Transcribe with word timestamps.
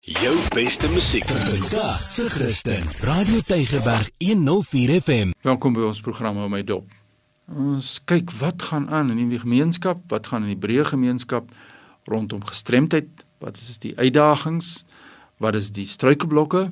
Jou 0.00 0.36
beste 0.54 0.88
musiek 0.88 1.24
vandag 1.26 2.10
se 2.10 2.30
Christen. 2.30 2.82
Radio 3.00 3.40
Tygerberg 3.40 4.10
104 4.18 5.00
FM. 5.00 5.30
Welkom 5.40 5.72
by 5.74 5.80
ons 5.88 6.00
program 6.00 6.36
op 6.38 6.52
my 6.52 6.60
dop. 6.62 6.86
Ons 7.50 7.96
kyk 8.06 8.30
wat 8.38 8.62
gaan 8.70 8.86
aan 8.94 9.10
in 9.10 9.32
die 9.32 9.40
gemeenskap, 9.42 10.04
wat 10.06 10.30
gaan 10.30 10.46
in 10.46 10.52
die 10.54 10.60
breë 10.62 10.84
gemeenskap 10.92 11.50
rondom 12.06 12.44
gestremdheid, 12.46 13.10
wat 13.42 13.58
is 13.58 13.80
die 13.82 13.96
uitdagings, 13.98 14.84
wat 15.42 15.58
is 15.58 15.72
die 15.74 15.86
struikelblokke, 15.86 16.68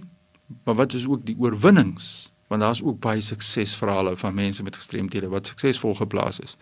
maar 0.63 0.79
wat 0.79 0.95
is 0.95 1.09
ook 1.11 1.25
die 1.27 1.35
oorwinnings? 1.35 2.31
Want 2.47 2.63
daar's 2.63 2.83
ook 2.83 3.01
baie 3.03 3.21
suksesverhale 3.21 4.15
van 4.17 4.39
mense 4.39 4.63
met 4.63 4.79
gestremthede 4.79 5.29
wat 5.35 5.51
suksesvol 5.51 5.99
geplaas 5.99 6.39
is 6.47 6.55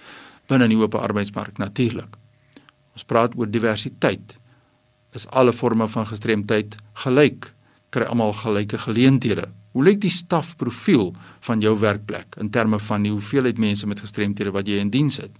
binne 0.49 0.67
die 0.69 0.81
oop 0.81 0.97
arbeidsmark 0.97 1.61
natuurlik. 1.61 2.17
Ons 2.97 3.05
praat 3.05 3.37
oor 3.37 3.49
diversiteit 3.53 4.39
is 5.15 5.27
alle 5.31 5.53
forme 5.53 5.89
van 5.89 6.07
gestremdheid 6.07 6.77
gelyk, 7.05 7.51
kry 7.95 8.07
almal 8.11 8.33
gelyke 8.33 8.79
geleenthede. 8.79 9.47
Hoe 9.75 9.85
lyk 9.87 10.01
die 10.03 10.11
stafprofiel 10.11 11.13
van 11.47 11.63
jou 11.63 11.75
werkplek 11.79 12.37
in 12.43 12.51
terme 12.51 12.79
van 12.79 13.07
die 13.07 13.13
hoeveelheid 13.15 13.59
mense 13.59 13.87
met 13.91 14.03
gestremthede 14.03 14.53
wat 14.55 14.69
jy 14.71 14.81
in 14.83 14.91
diens 14.95 15.21
het? 15.23 15.35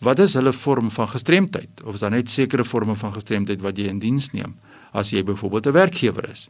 Wat 0.00 0.20
is 0.24 0.34
hulle 0.36 0.52
vorm 0.56 0.88
van 0.90 1.08
gestremdheid 1.08 1.82
of 1.84 1.94
is 1.96 2.04
daar 2.04 2.14
net 2.14 2.32
sekere 2.32 2.64
forme 2.64 2.96
van 2.96 3.12
gestremdheid 3.12 3.60
wat 3.60 3.76
jy 3.76 3.88
in 3.92 4.00
diens 4.00 4.30
neem 4.32 4.56
as 4.96 5.12
jy 5.12 5.22
byvoorbeeld 5.24 5.66
'n 5.66 5.72
werkgewer 5.72 6.28
is? 6.30 6.48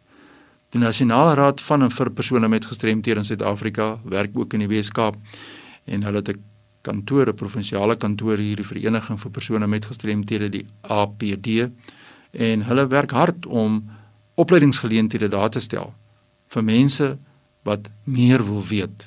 Die 0.70 0.80
Nasionale 0.80 1.34
Raad 1.34 1.60
van 1.60 1.82
en 1.82 1.90
vir 1.90 2.10
persone 2.10 2.48
met 2.48 2.64
gestremthede 2.64 3.18
in 3.18 3.24
Suid-Afrika 3.24 3.98
werk 4.04 4.30
ook 4.38 4.52
in 4.54 4.60
die 4.60 4.68
Weskaap 4.68 5.16
en 5.84 6.02
hulle 6.02 6.16
het 6.16 6.28
'n 6.28 6.42
kantore, 6.82 7.32
provinsiale 7.32 7.96
kantore 7.96 8.42
hier 8.42 8.56
die 8.56 8.64
Vereniging 8.64 9.20
vir 9.20 9.30
persone 9.30 9.66
met 9.66 9.84
gestremthede, 9.84 10.48
die 10.48 10.66
APD 10.80 11.70
en 12.32 12.62
hulle 12.62 12.86
werk 12.86 13.10
hard 13.10 13.46
om 13.46 13.82
opleidingsgeleenthede 14.40 15.28
daar 15.28 15.50
te 15.50 15.60
stel 15.60 15.92
vir 16.50 16.64
mense 16.66 17.18
wat 17.66 17.90
meer 18.04 18.42
wil 18.44 18.62
weet 18.66 19.06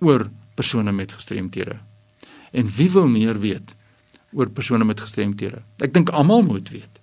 oor 0.00 0.28
persone 0.54 0.92
met 0.92 1.12
gestremthede. 1.12 1.76
En 2.52 2.70
wie 2.76 2.88
wil 2.90 3.08
meer 3.08 3.38
weet 3.40 3.74
oor 4.32 4.50
persone 4.50 4.84
met 4.84 5.00
gestremthede? 5.00 5.62
Ek 5.78 5.94
dink 5.94 6.10
almal 6.10 6.42
moet 6.46 6.70
weet. 6.72 6.98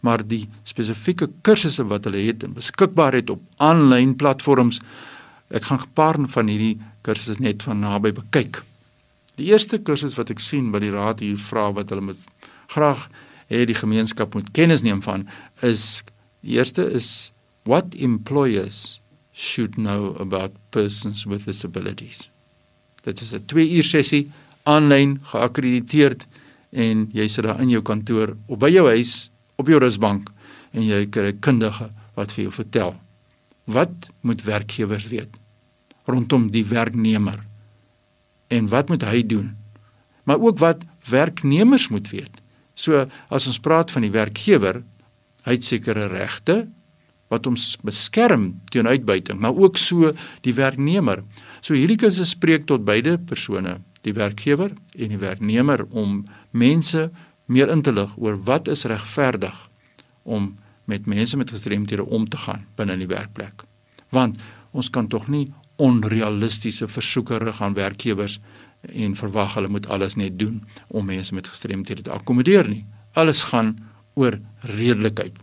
Maar 0.00 0.22
die 0.24 0.46
spesifieke 0.64 1.28
kursusse 1.44 1.84
wat 1.90 2.06
hulle 2.08 2.22
het 2.24 2.44
en 2.46 2.56
beskikbaar 2.56 3.18
het 3.18 3.30
op 3.30 3.42
aanlyn 3.60 4.14
platforms, 4.16 4.80
ek 5.50 5.68
gaan 5.68 5.82
'n 5.82 5.92
paar 5.94 6.16
van 6.28 6.46
hierdie 6.46 6.80
kursusse 7.02 7.42
net 7.42 7.62
van 7.62 7.80
naby 7.80 8.12
bekyk. 8.12 8.62
Die 9.36 9.50
eerste 9.52 9.78
kursus 9.78 10.14
wat 10.16 10.30
ek 10.30 10.38
sien 10.38 10.70
wat 10.70 10.80
die 10.80 10.92
raad 10.92 11.20
hier 11.20 11.38
vra 11.38 11.72
wat 11.72 11.90
hulle 11.90 12.00
met 12.00 12.16
graag 12.68 13.08
hê 13.50 13.66
die 13.66 13.76
gemeenskap 13.76 14.34
moet 14.34 14.50
kennis 14.56 14.84
neem 14.86 15.02
van 15.02 15.26
is 15.66 16.02
die 16.40 16.56
eerste 16.56 16.86
is 16.86 17.32
what 17.68 17.94
employers 17.94 19.00
should 19.34 19.76
know 19.76 20.14
about 20.20 20.54
persons 20.70 21.26
with 21.26 21.44
disabilities. 21.44 22.30
Dit 23.04 23.20
is 23.20 23.32
'n 23.32 23.44
2 23.46 23.70
uur 23.76 23.84
sessie 23.84 24.30
aanlyn 24.62 25.18
geakkrediteerd 25.22 26.26
en 26.70 27.08
jy 27.12 27.28
sit 27.28 27.44
daar 27.44 27.60
in 27.60 27.70
jou 27.70 27.82
kantoor 27.82 28.36
of 28.46 28.58
by 28.58 28.70
jou 28.70 28.86
huis 28.88 29.30
op 29.56 29.68
jou 29.68 29.80
rusbank 29.80 30.30
en 30.72 30.82
jy 30.86 31.06
kry 31.06 31.32
'n 31.32 31.40
kundige 31.40 31.90
wat 32.14 32.32
vir 32.32 32.44
jou 32.44 32.52
vertel 32.52 32.94
wat 33.64 34.10
moet 34.20 34.42
werkgewers 34.42 35.06
weet 35.08 35.30
rondom 36.06 36.50
die 36.50 36.64
werknemer 36.64 37.40
en 38.48 38.68
wat 38.68 38.88
moet 38.88 39.02
hy 39.02 39.22
doen 39.22 39.56
maar 40.24 40.40
ook 40.40 40.58
wat 40.58 40.84
werknemers 41.08 41.88
moet 41.88 42.10
weet 42.10 42.39
So 42.80 43.04
as 43.28 43.48
ons 43.50 43.60
praat 43.60 43.92
van 43.92 44.06
die 44.06 44.14
werkgewer, 44.14 44.80
hy 45.44 45.56
het 45.56 45.66
sekere 45.66 46.08
regte 46.12 46.64
wat 47.30 47.46
ons 47.46 47.76
beskerm 47.86 48.56
teen 48.74 48.88
uitbuiting, 48.90 49.38
maar 49.38 49.54
ook 49.54 49.78
so 49.78 50.10
die 50.42 50.54
werknemer. 50.56 51.22
So 51.62 51.76
hierdie 51.78 52.00
kursus 52.00 52.32
spreek 52.34 52.66
tot 52.66 52.86
beide 52.88 53.18
persone, 53.22 53.78
die 54.02 54.16
werkgewer 54.16 54.72
en 54.96 55.12
die 55.12 55.20
werknemer 55.20 55.84
om 55.90 56.24
mense 56.50 57.10
meer 57.50 57.70
in 57.70 57.84
te 57.86 57.92
lig 57.94 58.16
oor 58.18 58.38
wat 58.48 58.70
is 58.72 58.86
regverdig 58.88 59.54
om 60.24 60.56
met 60.90 61.06
mense 61.06 61.38
met 61.38 61.52
gestremthede 61.52 62.02
om 62.02 62.26
te 62.26 62.40
gaan 62.40 62.64
binne 62.78 62.96
in 62.96 63.04
die 63.04 63.10
werkplek. 63.10 63.62
Want 64.10 64.40
ons 64.74 64.90
kan 64.90 65.06
tog 65.10 65.28
nie 65.30 65.50
onrealistiese 65.80 66.88
versoeke 66.90 67.38
rig 67.38 67.62
aan 67.62 67.76
werkgewers 67.78 68.40
en 68.80 69.14
verwag 69.16 69.54
hulle 69.54 69.68
moet 69.68 69.88
alles 69.88 70.16
net 70.16 70.38
doen 70.38 70.62
om 70.88 71.04
mense 71.04 71.34
met 71.34 71.48
gestremthede 71.48 72.02
te 72.02 72.10
akkommodeer 72.10 72.68
nie. 72.68 72.84
Alles 73.12 73.42
gaan 73.42 73.76
oor 74.14 74.38
redelikheid. 74.60 75.36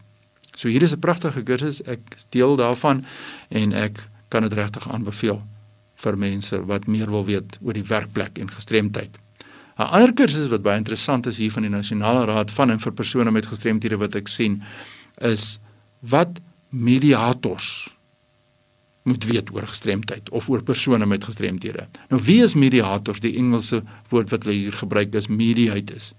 So 0.56 0.68
hier 0.68 0.82
is 0.82 0.94
'n 0.94 1.00
pragtige 1.00 1.44
kursus. 1.44 1.82
Ek 1.82 2.00
deel 2.30 2.56
daarvan 2.56 3.06
en 3.50 3.74
ek 3.74 4.08
kan 4.28 4.42
dit 4.42 4.54
regtig 4.54 4.90
aanbeveel 4.90 5.42
vir 5.96 6.18
mense 6.18 6.66
wat 6.66 6.88
meer 6.88 7.10
wil 7.10 7.26
weet 7.26 7.58
oor 7.62 7.74
die 7.74 7.84
werkplek 7.84 8.38
en 8.38 8.50
gestremdheid. 8.50 9.18
'n 9.78 9.84
Ander 9.84 10.14
kursus 10.14 10.48
wat 10.48 10.62
baie 10.62 10.78
interessant 10.78 11.26
is 11.26 11.38
hier 11.38 11.52
van 11.52 11.62
die 11.62 11.72
Nasionale 11.72 12.26
Raad 12.26 12.52
van 12.52 12.72
en 12.72 12.80
vir 12.80 12.92
persone 12.92 13.32
met 13.32 13.46
gestremthede 13.46 13.98
wat 13.98 14.16
ek 14.16 14.28
sien 14.28 14.64
is 15.22 15.60
wat 16.00 16.40
mediators 16.70 17.97
moet 19.08 19.26
weet 19.26 19.52
oor 19.56 19.68
gestremdheid 19.68 20.30
of 20.36 20.50
oor 20.52 20.64
persone 20.64 21.06
met 21.06 21.24
gestremthede. 21.24 21.88
Nou 22.12 22.20
wie 22.24 22.42
is 22.44 22.56
mediators? 22.60 23.22
Die 23.24 23.38
Engelse 23.40 23.82
woord 24.12 24.34
wat 24.34 24.44
hulle 24.44 24.56
hier 24.58 24.76
gebruik 24.76 25.16
is 25.16 25.30
mediators. 25.32 26.12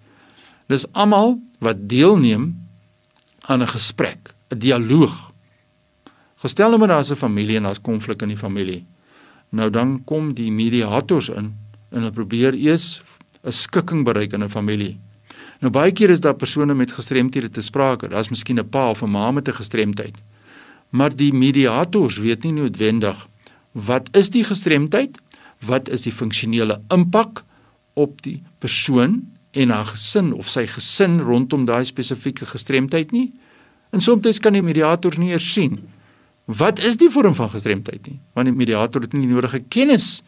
Dis 0.72 0.86
almal 0.92 1.36
wat 1.64 1.84
deelneem 1.88 2.54
aan 3.48 3.62
'n 3.62 3.68
gesprek, 3.68 4.32
'n 4.48 4.58
dialoog. 4.58 5.32
Gestel 6.36 6.68
nou 6.68 6.78
maar 6.78 6.88
daar's 6.88 7.10
'n 7.10 7.16
familie 7.16 7.56
en 7.56 7.62
daar's 7.62 7.80
konflik 7.80 8.22
in 8.22 8.28
die 8.28 8.36
familie. 8.36 8.86
Nou 9.48 9.70
dan 9.70 10.04
kom 10.04 10.34
die 10.34 10.52
mediators 10.52 11.28
in 11.28 11.56
en 11.90 12.00
hulle 12.00 12.12
probeer 12.12 12.54
eers 12.54 13.02
'n 13.44 13.52
skikking 13.52 14.04
bereik 14.04 14.32
in 14.32 14.44
'n 14.44 14.50
familie. 14.50 14.98
Nou 15.60 15.72
baie 15.72 15.92
keer 15.92 16.10
is 16.10 16.20
daar 16.20 16.36
persone 16.36 16.74
met 16.74 16.92
gestremthede 16.92 17.50
te 17.50 17.60
sprake. 17.60 18.08
Daar's 18.08 18.28
miskien 18.28 18.58
'n 18.58 18.68
pa 18.68 18.90
of 18.90 19.02
'n 19.02 19.10
ma 19.10 19.30
met 19.30 19.48
'n 19.48 19.52
gestremtheid 19.52 20.22
maar 20.90 21.16
die 21.16 21.32
mediators 21.32 22.18
weet 22.18 22.44
nie 22.44 22.52
noodwendig 22.52 23.26
wat 23.72 24.08
is 24.16 24.30
die 24.30 24.44
gestremdheid, 24.44 25.18
wat 25.66 25.88
is 25.88 26.06
die 26.08 26.12
funksionele 26.12 26.80
impak 26.94 27.44
op 27.94 28.22
die 28.22 28.42
persoon 28.58 29.20
en 29.52 29.70
haar 29.70 29.90
gesin 29.92 30.32
of 30.32 30.48
sy 30.48 30.66
gesin 30.66 31.20
rondom 31.20 31.66
daai 31.68 31.84
spesifieke 31.84 32.46
gestremdheid 32.46 33.12
nie. 33.12 33.32
En 33.90 34.00
soms 34.00 34.40
kan 34.40 34.52
die 34.52 34.62
mediator 34.62 35.14
nie 35.18 35.32
eers 35.34 35.52
sien 35.52 35.78
wat 36.48 36.80
is 36.80 36.96
die 36.96 37.10
vorm 37.12 37.34
van 37.36 37.50
gestremdheid 37.52 38.06
nie, 38.08 38.18
want 38.32 38.48
die 38.48 38.56
mediator 38.56 39.04
het 39.04 39.12
nie 39.12 39.26
die 39.26 39.34
nodige 39.34 39.60
kennis 39.68 40.22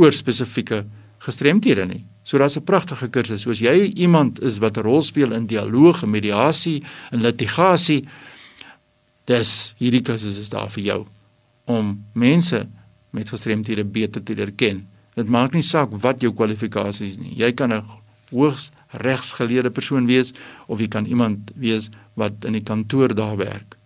oor 0.00 0.14
spesifieke 0.16 0.86
gestremthede 1.20 1.84
nie. 1.84 2.04
So 2.24 2.38
daar's 2.38 2.56
'n 2.56 2.64
pragtige 2.64 3.08
kursus. 3.08 3.42
Soos 3.42 3.60
jy 3.60 3.92
iemand 3.94 4.42
is 4.42 4.58
wat 4.58 4.78
'n 4.78 4.82
rol 4.82 5.02
speel 5.02 5.32
in 5.32 5.46
dialoog 5.46 6.02
en 6.02 6.10
mediasie 6.10 6.82
en 7.10 7.20
litigasie, 7.20 8.08
Dis 9.26 9.74
hierdie 9.80 10.02
kursus 10.06 10.38
is 10.38 10.50
daar 10.52 10.70
vir 10.70 10.84
jou 10.84 11.00
om 11.66 11.96
mense 12.14 12.60
met 13.10 13.28
gestremthede 13.28 13.84
beter 13.84 14.22
te 14.22 14.34
leer 14.38 14.52
ken. 14.54 14.84
Dit 15.18 15.28
maak 15.28 15.54
nie 15.56 15.64
saak 15.66 15.94
wat 16.04 16.22
jou 16.22 16.30
kwalifikasies 16.36 17.16
is 17.16 17.18
nie. 17.18 17.34
Jy 17.34 17.52
kan 17.52 17.72
'n 17.72 17.82
hoogs 18.30 18.70
regsgeleerde 18.90 19.70
persoon 19.70 20.06
wees 20.06 20.32
of 20.66 20.80
jy 20.80 20.88
kan 20.88 21.06
iemand 21.06 21.50
wees 21.54 21.90
wat 22.14 22.44
in 22.44 22.52
die 22.52 22.62
kantoor 22.62 23.14
daar 23.14 23.36
werk. 23.36 23.76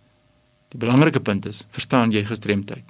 Die 0.69 0.79
belangrike 0.79 1.19
punt 1.19 1.45
is, 1.45 1.65
verstaan 1.71 2.11
jy 2.11 2.23
gestremdheid? 2.23 2.85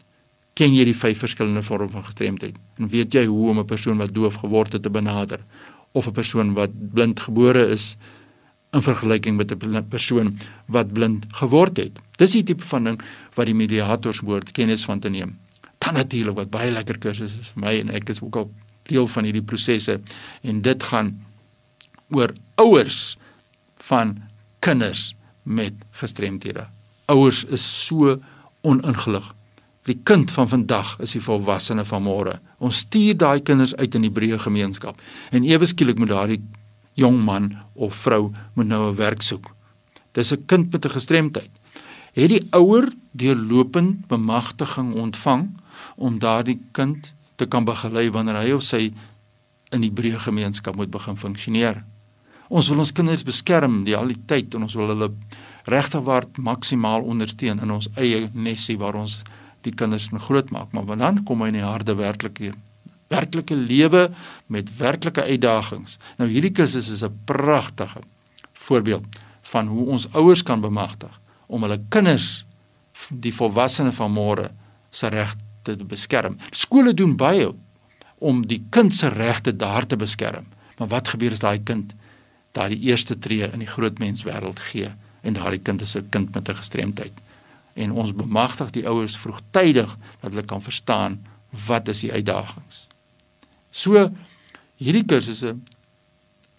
Ken 0.54 0.74
jy 0.76 0.86
die 0.86 0.98
vyf 0.98 1.24
verskillende 1.24 1.64
vorme 1.64 1.90
van 1.90 2.04
gestremdheid? 2.04 2.56
En 2.78 2.88
weet 2.88 3.14
jy 3.14 3.26
hoe 3.26 3.50
om 3.50 3.60
'n 3.60 3.66
persoon 3.66 3.98
wat 3.98 4.14
doof 4.14 4.36
geword 4.36 4.74
het 4.74 4.84
te 4.84 4.90
benader 4.90 5.40
of 5.92 6.08
'n 6.08 6.12
persoon 6.12 6.54
wat 6.54 6.70
blind 6.94 7.20
gebore 7.20 7.68
is 7.68 7.98
in 8.72 8.82
vergelyking 8.82 9.38
met 9.38 9.52
'n 9.52 9.88
persoon 9.88 10.38
wat 10.66 10.94
blind 10.94 11.26
geword 11.30 11.78
het? 11.78 12.00
Dis 12.16 12.32
die 12.32 12.44
tipe 12.44 12.64
van 12.64 12.84
ding 12.84 13.02
wat 13.34 13.46
die 13.46 13.56
mediators 13.56 14.22
moet 14.22 14.52
kennis 14.52 14.86
van 14.86 15.00
te 15.00 15.10
neem. 15.10 15.38
Dan 15.78 15.94
natuurlik 15.94 16.36
wat 16.36 16.50
baie 16.50 16.72
lekker 16.72 16.98
kursusse 16.98 17.40
is 17.40 17.52
vir 17.54 17.64
my 17.64 17.80
en 17.80 17.90
ek 17.90 18.10
is 18.10 18.22
ook 18.22 18.36
al 18.36 18.52
deel 18.84 19.08
van 19.08 19.24
hierdie 19.24 19.46
prosesse 19.46 20.00
en 20.42 20.62
dit 20.62 20.84
gaan 20.84 21.26
oor 22.10 22.34
ouers 22.56 23.18
van 23.76 24.18
kinders 24.60 25.16
met 25.44 25.74
gestremthede. 25.92 26.68
Ouers 27.06 27.44
is 27.44 27.86
so 27.86 28.20
oningelig. 28.62 29.36
Die 29.90 30.00
kind 30.04 30.32
van 30.32 30.50
vandag 30.50 31.00
is 31.02 31.12
die 31.12 31.22
volwassene 31.22 31.86
van 31.86 32.04
môre. 32.04 32.40
Ons 32.58 32.84
stuur 32.86 33.18
daai 33.18 33.42
kinders 33.42 33.76
uit 33.76 33.96
in 33.98 34.02
die 34.06 34.14
breë 34.14 34.38
gemeenskap 34.40 35.02
en 35.32 35.48
ewe 35.48 35.66
skielik 35.66 35.98
moet 35.98 36.14
daardie 36.14 36.42
jong 36.94 37.24
man 37.24 37.58
of 37.74 37.96
vrou 37.96 38.32
moet 38.54 38.68
nou 38.68 38.92
'n 38.92 38.96
werk 38.96 39.22
soek. 39.22 39.56
Dis 40.12 40.32
'n 40.32 40.46
kind 40.46 40.72
met 40.72 40.86
'n 40.86 40.90
gestremtheid 40.90 41.52
het 42.14 42.32
die 42.32 42.44
ouer 42.58 42.92
deurlopend 43.12 44.08
bemagtiging 44.08 44.94
ontvang 45.00 45.48
om 45.96 46.20
daardie 46.20 46.60
kind 46.76 47.14
te 47.36 47.48
kan 47.48 47.66
begelei 47.66 48.10
wanneer 48.12 48.42
hy 48.42 48.52
of 48.56 48.64
sy 48.64 48.92
in 49.72 49.86
die 49.86 49.92
breë 49.92 50.20
gemeenskap 50.20 50.76
moet 50.76 50.92
begin 50.92 51.18
funksioneer. 51.18 51.84
Ons 52.52 52.68
wil 52.68 52.84
ons 52.84 52.92
kinders 52.92 53.24
beskerm 53.24 53.84
die 53.88 53.96
al 53.96 54.12
die 54.12 54.20
tyd 54.28 54.56
en 54.56 54.68
ons 54.68 54.76
wil 54.76 54.92
hulle 54.92 55.12
regtig 55.72 56.04
waar 56.04 56.28
maksimaal 56.36 57.06
ondersteun 57.08 57.62
in 57.64 57.72
ons 57.72 57.88
eie 57.96 58.28
nesie 58.34 58.78
waar 58.78 58.98
ons 59.00 59.22
die 59.64 59.72
kinders 59.72 60.10
groot 60.28 60.50
maak, 60.52 60.74
maar 60.74 60.98
dan 60.98 61.24
kom 61.24 61.42
hy 61.42 61.52
in 61.54 61.62
die 61.62 61.68
harde 61.68 61.96
werklikheid 61.96 62.58
werklike 63.12 63.56
lewe 63.56 64.08
met 64.48 64.72
werklike 64.78 65.24
uitdagings. 65.24 65.98
Nou 66.18 66.30
hierdie 66.32 66.54
kursus 66.56 66.90
is 66.90 67.04
'n 67.04 67.20
pragtige 67.26 68.02
voorbeeld 68.54 69.06
van 69.42 69.68
hoe 69.68 69.86
ons 69.86 70.08
ouers 70.12 70.44
kan 70.44 70.62
bemagtig 70.62 71.20
om 71.48 71.62
hulle 71.62 71.82
kinders 71.90 72.46
die 73.10 73.34
volwassenes 73.34 73.96
van 73.96 74.12
môre 74.12 74.52
se 74.90 75.08
regte 75.08 75.76
te 75.78 75.86
beskerm. 75.86 76.38
Skole 76.52 76.94
doen 76.94 77.16
baie 77.16 77.50
om 78.18 78.46
die 78.48 78.62
kind 78.70 78.94
se 78.94 79.10
regte 79.10 79.56
daar 79.56 79.86
te 79.86 79.98
beskerm. 79.98 80.46
Maar 80.78 80.88
wat 80.88 81.08
gebeur 81.14 81.32
as 81.32 81.44
daai 81.44 81.60
kind 81.64 81.94
daai 82.52 82.76
eerste 82.76 83.16
tree 83.20 83.48
in 83.48 83.64
die 83.64 83.70
groot 83.70 84.00
mens 84.00 84.26
wêreld 84.28 84.60
gee 84.60 84.90
en 85.24 85.34
daai 85.34 85.60
kind 85.60 85.82
is 85.82 85.96
'n 85.96 86.10
kind 86.10 86.34
met 86.34 86.50
'n 86.50 86.56
gestremdheid? 86.56 87.14
En 87.74 87.92
ons 87.92 88.14
bemagtig 88.14 88.72
die 88.72 88.88
ouers 88.88 89.18
vroegtydig 89.18 89.98
dat 90.20 90.32
hulle 90.32 90.44
kan 90.44 90.62
verstaan 90.62 91.26
wat 91.68 91.88
is 91.88 92.00
die 92.00 92.12
uitdagings. 92.12 92.88
So 93.72 94.10
hierdie 94.82 95.08
kursusse 95.08 95.56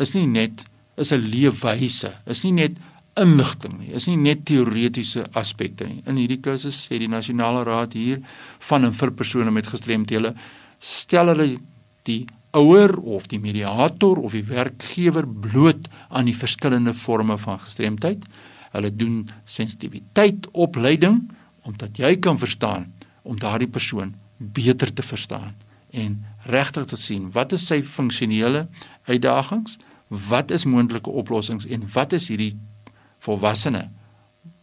is 0.00 0.14
nie 0.14 0.26
net 0.26 0.64
is 0.96 1.12
'n 1.12 1.20
leefwyse, 1.20 2.12
is 2.26 2.44
nie 2.44 2.52
net 2.52 2.76
inligting 3.16 3.78
nie, 3.78 3.92
is 3.92 4.06
nie 4.08 4.16
net 4.16 4.44
teoretiese 4.44 5.26
aspekte 5.34 5.86
nie. 5.86 6.02
In 6.06 6.16
hierdie 6.16 6.40
kursus 6.40 6.88
sê 6.88 6.98
die 6.98 7.08
nasionale 7.08 7.64
raad 7.64 7.92
hier 7.92 8.22
van 8.58 8.84
en 8.84 8.92
vir 8.92 9.10
persone 9.10 9.50
met 9.50 9.66
gestremthede 9.66 10.34
stel 10.80 11.28
hulle 11.28 11.58
die 12.04 12.26
ouer 12.52 12.98
of 12.98 13.28
die 13.28 13.38
mediator 13.40 14.18
of 14.18 14.32
die 14.32 14.44
werkgewer 14.44 15.26
bloot 15.26 15.88
aan 16.10 16.28
die 16.28 16.36
verskillende 16.36 16.94
forme 16.94 17.38
van 17.38 17.58
gestremdheid. 17.58 18.24
Hulle 18.72 18.90
doen 18.96 19.30
sensitiwiteit 19.44 20.48
opleiding 20.52 21.30
omdat 21.68 21.98
jy 21.98 22.16
kan 22.16 22.38
verstaan 22.38 22.92
om 23.22 23.38
daardie 23.38 23.70
persoon 23.70 24.14
beter 24.38 24.92
te 24.92 25.02
verstaan 25.02 25.54
en 25.92 26.24
regtig 26.44 26.86
te 26.90 26.96
sien 26.96 27.30
wat 27.32 27.52
is 27.52 27.66
sy 27.66 27.82
funksionele 27.82 28.66
uitdagings, 29.06 29.78
wat 30.08 30.50
is 30.50 30.64
moontlike 30.64 31.10
oplossings 31.10 31.66
en 31.66 31.84
wat 31.94 32.12
is 32.12 32.28
hierdie 32.28 32.54
volwassene 33.22 33.88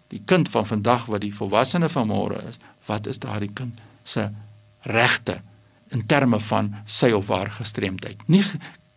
die 0.09 0.21
kind 0.25 0.49
van 0.49 0.65
vandag 0.65 1.05
wat 1.09 1.21
die 1.21 1.33
volwassene 1.33 1.89
van 1.89 2.09
môre 2.09 2.41
is, 2.49 2.57
wat 2.89 3.07
is 3.09 3.21
daardie 3.21 3.51
kind 3.53 3.77
se 4.03 4.29
regte 4.89 5.39
in 5.93 6.05
terme 6.09 6.39
van 6.49 6.71
sy 6.85 7.11
of 7.13 7.29
haar 7.33 7.51
gestremdheid. 7.53 8.21
Nie 8.29 8.43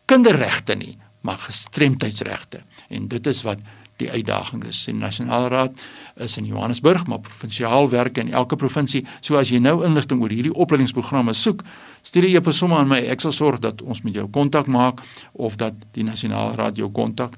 kinderregte 0.08 0.76
nie, 0.76 0.96
maar 1.24 1.40
gestremdheidsregte. 1.40 2.62
En 2.88 3.08
dit 3.12 3.26
is 3.26 3.42
wat 3.46 3.60
die 4.02 4.10
uitdaging 4.10 4.64
is. 4.68 4.84
Die 4.88 4.94
nasionale 4.96 5.48
raad 5.52 5.80
is 6.20 6.36
in 6.36 6.46
Johannesburg, 6.46 7.06
maar 7.06 7.20
provinsiaal 7.24 7.90
werk 7.90 8.18
in 8.18 8.32
elke 8.32 8.56
provinsie. 8.56 9.06
So 9.20 9.36
as 9.40 9.48
jy 9.52 9.58
nou 9.62 9.84
inligting 9.86 10.20
oor 10.22 10.30
hierdie 10.32 10.54
opleidingsprogramme 10.54 11.34
soek, 11.34 11.62
stuur 12.02 12.28
'n 12.28 12.42
persoon 12.42 12.72
aan 12.72 12.88
my. 12.88 12.98
Ek 12.98 13.20
sal 13.20 13.32
sorg 13.32 13.58
dat 13.58 13.82
ons 13.82 14.02
met 14.02 14.14
jou 14.14 14.28
kontak 14.28 14.66
maak 14.66 15.00
of 15.32 15.56
dat 15.56 15.74
die 15.92 16.04
nasionale 16.04 16.56
raad 16.56 16.76
jou 16.76 16.90
kontak 16.90 17.36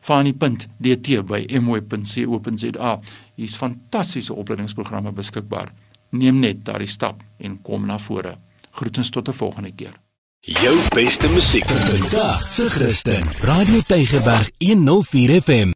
fani.dt 0.01 1.27
by 1.27 1.47
mweb.co.za 1.61 3.01
Hier's 3.37 3.57
fantastiese 3.57 4.35
opleidingsprogramme 4.35 5.13
beskikbaar. 5.13 5.73
Neem 6.11 6.39
net 6.41 6.65
daardie 6.65 6.89
stap 6.89 7.23
en 7.39 7.63
kom 7.63 7.87
na 7.87 7.99
vore. 7.99 8.37
Groetens 8.77 9.11
tot 9.11 9.29
'n 9.29 9.33
volgende 9.33 9.73
keer. 9.75 9.95
Jou 10.41 10.77
beste 10.95 11.29
musiek 11.29 11.67
vir 11.67 11.99
vandag, 11.99 12.53
se 12.53 12.71
Christen. 12.71 13.25
Radio 13.41 13.81
Tygerberg 13.87 14.51
104 14.59 15.41
FM. 15.43 15.73